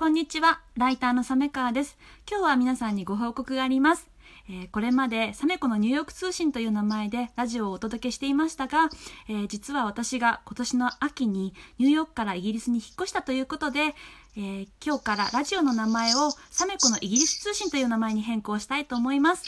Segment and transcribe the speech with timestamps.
[0.00, 1.98] こんにちは、ライターのサメカーです。
[2.26, 4.08] 今日は皆さんにご報告があります。
[4.48, 8.88] えーこれまでサメコのニューヨーク通信という名前でラジオをお届けしていましたが、
[9.28, 13.94] えー実は私が今年の秋にニューヨークからイギリスに引っ越したということで、
[14.38, 19.44] えー今日からラジオの名前をサメコのイギリス通信という名前に変更したいと思います。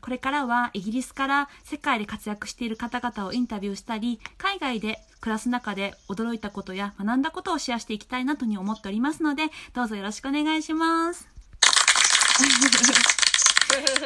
[0.00, 11.28] これからはイギリスから世界で活躍している方々をインタビューしたり、海外で暮らす中で驚いたことや学んだことをシェアしていきたいなとに思っておりますので、どうぞよろしくお願いします。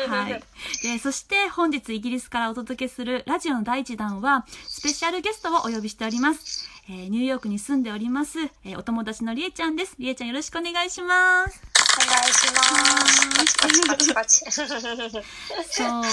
[0.08, 0.42] はい。
[0.82, 6.68] で、そして本日イギリスからお届けするラジオの第一弾は、スペシャルゲストをお呼びしております。
[6.88, 9.96] えーニューヨークに住んでおります、えーお友達のりえちゃんです。
[9.98, 11.75] りえちゃんよろしくお願いします。
[11.96, 12.62] お願いしま
[13.06, 13.26] す。
[13.36, 15.22] パチパチパチパチ。
[15.70, 16.04] そう。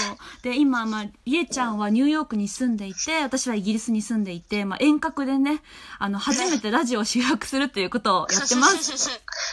[0.42, 5.62] で、今、まあ、りえちゃんはニューヨークに住んでいて、私はイギリスに住んでいて、まあ、遠隔でね、
[5.98, 8.92] あの、初めてラジオを収録するっていうことをやってます。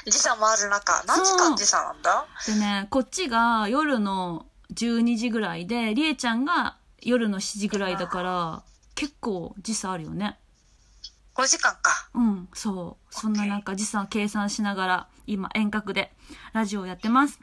[0.05, 2.25] 時差もある中、何時間時差なんだ？
[2.47, 8.63] でね、こっちが夜の12時ぐらいで、りえちゃんが夜の7時ぐらいだから、
[8.95, 10.37] 結構時差あるよね。
[11.41, 12.09] ?5 時間か。
[12.13, 13.13] うん、そう。
[13.13, 16.11] そんななんか時差計算しながら、今遠隔で
[16.53, 17.39] ラジオをやってます。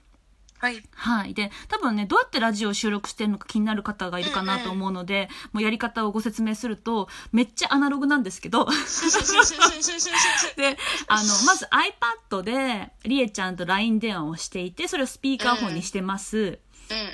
[0.59, 0.83] はい。
[0.91, 1.35] はい。
[1.35, 8.67] で、多分ね、どうやってラジオを収録してるのか気になる方がいるかなと思うので、もうやり方をご説明すると、めっちゃアナログなんですけど、
[10.57, 10.77] で、
[11.07, 11.69] あの、まず
[12.31, 16.59] iPad で、りえちゃんと LINE 電話をしていて、それをスピーカーフォンにしてます。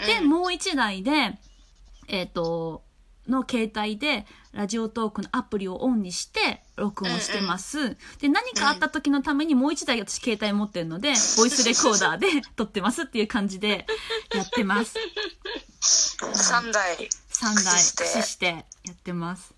[0.07, 1.39] で、もう一台で、
[2.09, 2.83] えっ、と、
[3.29, 7.97] の携帯で、ラジオトークのアプリをオンにして、録音してます。
[8.21, 13.87] で、何かあった時のためにもう一台私携帯持ってるので、ボイスレコーダーで 撮ってますっていう感じで
[14.35, 14.95] やってます。
[15.81, 17.09] 3台。
[17.31, 18.47] 3台駆使して
[18.85, 19.55] やってます。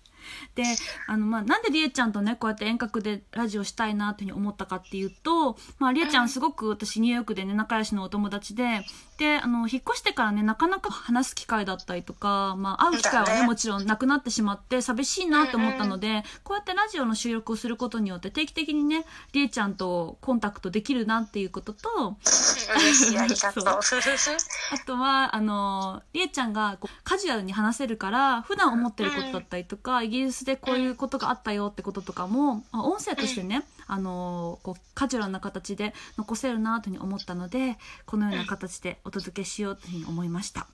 [0.55, 0.63] で、
[1.07, 8.81] あの、まあ、なんでりえちゃんとね、こうやって遠隔でラジオしたいなっていうふうに思ったかっていうと、まあ、りえちゃんすごく私ニューヨークでね、仲良しのお友達で、
[9.17, 22.17] で、あの、引っ越してからね、なかなか話す機会だったりとか、まあ、会う機会はね、もちろんなくなってしまって、寂しいなと思ったので、こうやってラジオの収録をすることによって、定期的にね、りえちゃんとコンタクトできるなっていうことと、
[24.71, 40.67] あとは、あの、りえちゃんがこうカジュアルに話せるから、普段思ってることだったりとか、イギリスでこういうことがあったよってこととかも、あ音声としてね、あの、こう、カジュアルな形で残せるなというふうに思ったので、このような形でお届けしようというふうに思いました。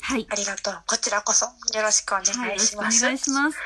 [0.00, 0.26] はい。
[0.28, 0.82] ありがとう。
[0.86, 3.14] こちらこそ、よろしくおはい、願いよろしくお願します。
[3.14, 3.58] いします。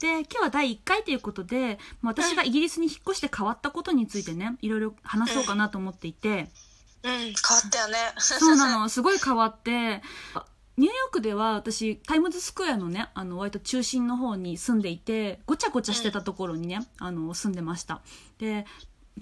[0.00, 6.50] で、今日は第1回ということで、まあ私がイギリスに引っ越して変わったことについてね、いろいろ話そうかなと思っていて、
[7.02, 7.34] うん、変わ
[7.66, 7.98] ったよね。
[8.18, 10.02] そうなの、すごい変わって、
[10.76, 18.02] ニューヨークでは私、タイムズスクエアのね、あの、割と中心の方に住んでいて、ごちゃごちゃしてたところにね、あの、住んでました。
[18.38, 18.66] で、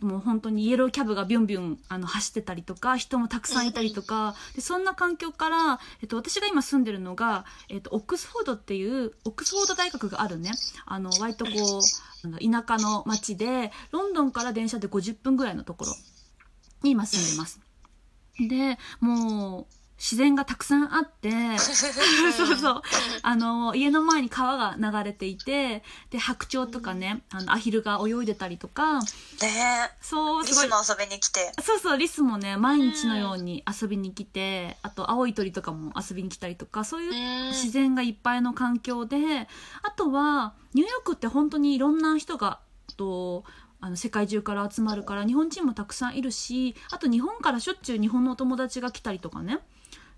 [0.00, 10.52] もう本当にイエローキャブがビュンビュンあの走ってたりとか人もたくさんいたりとかでそんな環境から、えっと、私が今住んでるのが、えっと、オックスフォードっていうオックスフォード大学があるね
[10.86, 11.82] あの割とこう
[12.30, 15.92] 田舎の町でロンドンから電車で50分ぐらいのところ
[16.82, 17.60] に今住んでます。
[18.48, 22.82] でもう自然がたくさんあって そうそう。
[23.22, 29.00] あの家の前に川が流れていてで白鳥とかねあのアヒルが泳いでたりとか。
[29.00, 29.08] ね。
[29.42, 29.90] え。
[30.00, 30.64] そうすごい。
[30.64, 31.52] リスも遊びに来て。
[31.62, 37.48] そうそうリスもね毎日のように遊びに来て、あと青い鳥とかも遊びに来たりとかそういううん。
[37.50, 39.48] 自然がいっぱいの環境で
[39.82, 42.60] あとはニューヨークって本当にいろんな人が
[42.96, 43.44] と
[43.80, 49.58] あの世界中から集まるから日本人もたくさんいるしあと日本からしょっちゅう日本のお友達が来たりとかね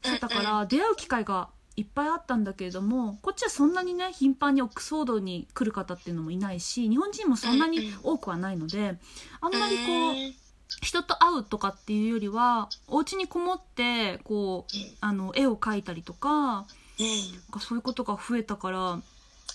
[0.05, 8.97] してたから出会う機会がいっぱいあったんだけれどもこっちはそんなにね頻繁にオックスフォードに来る方っていうのもいないし日本人もそんなに多くはないので
[9.41, 10.45] あんまりこう。
[10.83, 16.53] 人と会うとかっていうよりはお家にこもってこうあの絵を描いたりとかうん。
[16.57, 16.65] なん
[17.53, 18.99] かそういうことが増えたから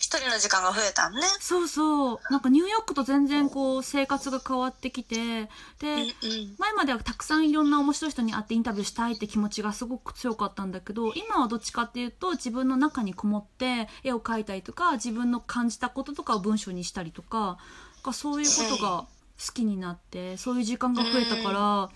[0.09, 1.21] 一人の時間が増えたんね。
[1.39, 5.47] そうそうなんかニューヨークと全然こう生活が変わってきてうんで
[5.79, 6.55] うん。
[6.57, 17.59] 前まではたくさんいろんな面白い人に会ってインタビューしたいって気持ちがすごく強かったんだけど今はどっちかっていうと自分の中にこもって絵を描いたりとか自分の感じたこととかを文章にしたりとか
[18.01, 19.01] かそういうことが
[19.45, 21.89] 好きになってそういう時間が増えたから、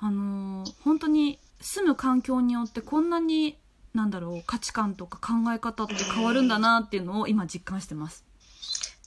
[0.00, 3.58] あのー本当に住む環境によってこんなに
[3.94, 8.24] なんだろう価値観とか考え方って変わるんだなっていうのを今実感してます。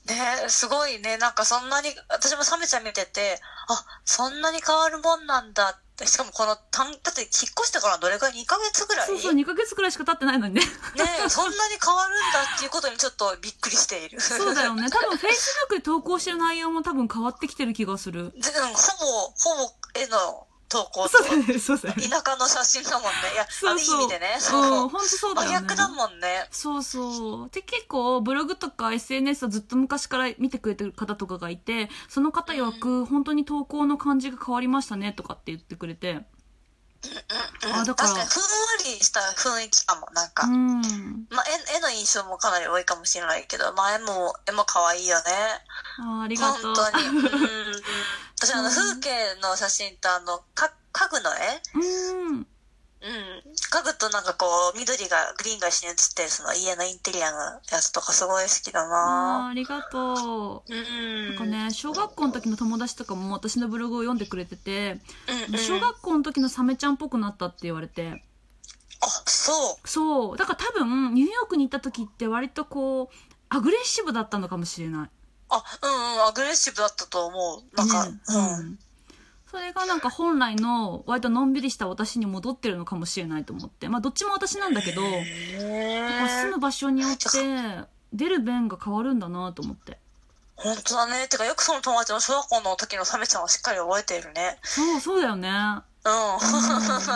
[0.06, 0.14] ね
[0.46, 1.18] え、すごいね。
[1.18, 3.38] なんかそんなに、私もサメちゃん見てて、
[3.68, 9.08] あ、そんなに変わるもんなんだっでしかもこのたんだって引っ越してからどれくらい？2ヶ月ぐらい？
[9.08, 10.54] そうそう2ヶ月くらいしか経ってないのに。
[10.54, 10.66] ねね
[11.26, 14.20] えそんなに変わるんだっていうことにちょっとびっくりしている。
[14.20, 14.88] そうだよね。
[14.88, 18.30] 多分 Facebook で投稿してる内容も多分変わってきてる気がする。
[18.30, 22.08] でうんほぼほぼ絵の投稿とそうだよねそうね。
[22.08, 23.10] 田舎の写真だもんね。
[23.32, 23.96] いやそうそう。
[23.96, 24.32] ある意味でね。
[24.34, 24.88] うんそう。
[24.88, 25.66] 本当そうだ真よね。
[25.66, 26.48] 逆だもんね。
[26.50, 27.50] そうそう。
[27.50, 36.12] で、結構、ブログとか SNS をずっと昔から見てくれてる方とかがいて、その方曰く、本当に投稿の感じが変わりましたね、とかって言ってくれて。
[36.12, 36.26] うん
[37.72, 38.08] あだから。
[38.08, 38.48] 確かにふんわ
[38.84, 40.80] りした雰囲気かもなんか、うん。
[41.30, 45.22] まあ、絵絵の印象もかなり多いかもしれないけど、まあ、絵も絵も可愛いよね。
[46.00, 46.74] あーありがとう。
[46.74, 47.24] 本当に、うんうん、
[48.40, 49.10] 私あの風景
[49.42, 51.36] の写真とあのか家具の絵？
[51.74, 52.36] うん。
[52.36, 52.46] うん
[53.70, 57.38] 家具となんかこう緑がグリーンが一緒に写ってるその家のインテリアの
[57.70, 60.72] やつとかすごい好きだなありがとう。
[60.72, 65.00] うんなんかね、小学校の時の友達とかも私のブログを読んでくれてて、
[65.48, 68.22] うんうん小学校の時のサメちゃんっぽくなったって言われて、
[69.00, 70.36] あそうそう。
[70.36, 73.16] だから多分、ニューヨークに行った時って割とこう、
[73.48, 75.10] アグレッシブだったのかもしれない。
[75.50, 77.76] あうんうんアグレッシブだったと思う。
[77.76, 78.78] なんか、ねうん。
[79.50, 83.88] それがなんか本来の割とのんびりした私に戻ってるのかもしれないと思って。
[83.88, 89.98] まあどっちも私なんだけど住へむ場所によって出る弁が変わるんだなと思って。
[90.56, 91.28] 本当だね。
[91.28, 94.58] てかよくその友達の小学校の時のサメちゃんはしっかり覚えているね。
[94.62, 95.48] そうそうだよね。
[95.48, 96.40] うん、うん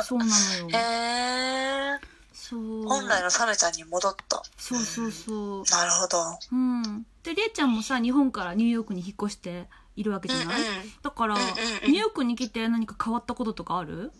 [0.04, 0.68] そうなのよ。
[0.72, 2.84] へえそう。
[2.84, 4.42] 本来のサメちゃんに戻った。
[4.56, 5.64] そうそうそう。
[5.70, 6.18] なるほど。
[6.52, 7.02] うん。
[7.22, 10.92] でりえちゃんもさ日本からニューヨークに引っ越しているわけじゃない、うんうん。
[11.02, 11.54] だから、うんうんうん。
[11.54, 14.10] ニューヨークに来て何か変わったこととかある？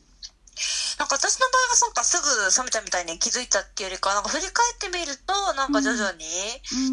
[0.99, 6.25] なんか私の場合はそうかすぐサメちゃんみたいに気づいたっていうよりかはなんか振り返ってみるとなんか徐々に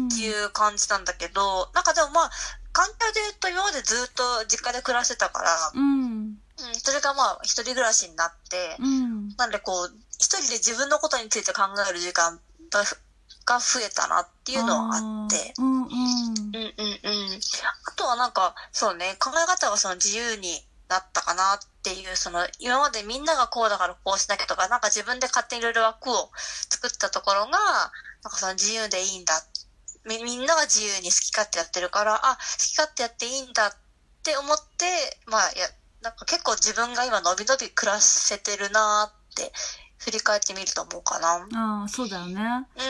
[0.06, 0.08] ん。
[0.08, 2.30] っていう感じなんだけど、なんかでもまあ
[2.72, 6.40] 簡単で言うと今までずっと実家で暮らしてたから、うん。
[6.60, 9.28] うん、それがまあ一人暮らしになって、うん。
[9.36, 12.38] なんでこう一人で自分のことについて考える時間
[12.70, 12.84] が
[13.46, 15.54] が増えたなっていうのはあって。
[15.58, 15.94] うんうんうん
[16.54, 17.40] うんうん。
[17.86, 26.30] あとはなんか、そうね、考え方がその自由になったかなっていう、その今までみんながこうだからこうしなきゃとか、なんか自分で勝手にいろいろ枠を
[26.68, 27.50] 作ったところが、
[28.22, 29.42] なんかその自由でいいんだ。
[30.04, 33.72] みみんなが自由に好き勝手やってるから、あ、好き勝手やっていいんだっ
[34.22, 35.66] て思って、まあ、や、
[36.02, 39.52] なんか結構自分が今のびのび暮らせてるなって
[40.00, 41.46] 振り返ってみると思うかな。
[41.54, 42.80] ああそうだよねう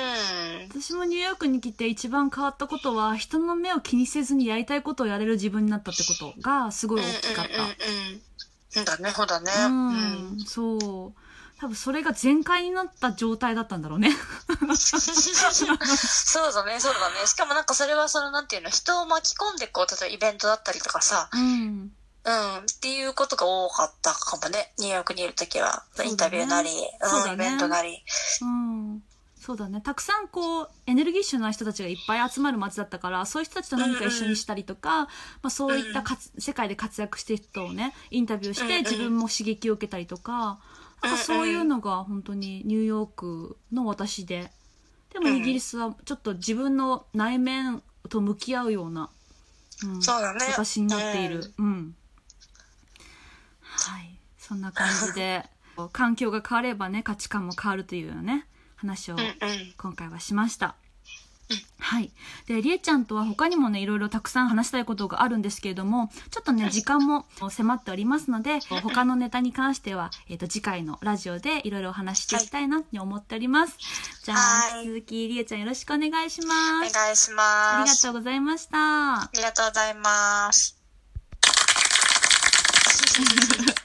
[0.67, 0.69] ん。
[0.83, 7.73] 私もニューヨークに来て一番変わったことは人の目を気にせずにやりたいことをやれる自分になったってことがすごい大きかっうんうんうんう
[8.17, 8.23] ん。
[8.71, 9.51] そうだね、そうだね。
[9.51, 9.67] た。
[9.67, 11.21] ううんん、そう。
[11.61, 14.11] 多分それが全開になった状態だったんだろうね。
[14.79, 14.97] そ
[16.49, 17.27] うだね、そうだね。
[17.27, 21.93] しかもなんかそれはその、なんていうの、人を巻き込んでこう、例えばイベントだったりとかさ、うん。
[22.25, 24.73] うん、っていうことが多かったかもね。
[24.79, 26.71] ニューヨークにいるときは、ねインタビューなり、
[27.01, 28.03] そうだねうん、イベントなり。
[28.43, 29.03] うん。
[29.41, 29.81] そうだね。
[29.81, 35.09] たくさんこう、エネルギッシュな人たちがいっぱい集まる街だったから、そういう人たちと何か一緒にしたりとか、ま
[35.45, 40.61] あそういったかつ世界で活躍してる人をね、インタビューして自分も刺激を受けたりとか、
[41.03, 44.51] なんかそういうのが本当にニューヨークの私で、
[45.11, 49.09] でもイギリスはちょっと自分の内面と向き合うような、
[49.85, 51.53] うん、そうだね私になっている。
[51.59, 51.97] うん。
[54.51, 54.55] はい。
[54.55, 55.45] そんな感じで、
[55.93, 59.75] 環境が変わればね、価値観も変わるというようなね、話をうんうん。
[59.77, 60.77] 今回はしました。
[61.81, 62.13] はい。
[62.47, 73.77] で、りえちゃんとは他にもね、いろいろたくさん話したいことがあるんですけれども、ちょっとね、時間も迫っておりますので、他のネタに関しては、えっ、と、次回のラジオでいろいろお話ししていきたいなって思っております。
[74.23, 76.95] じゃあ、続きりえちゃんよろしくお願いしおます。
[76.95, 78.03] 願いしありがます。
[78.03, 79.23] とうございました。
[79.23, 80.77] ありがとうございます。